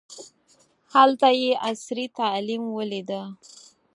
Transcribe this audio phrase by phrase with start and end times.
[0.93, 3.21] هلته یې عصري تعلیم ولیده.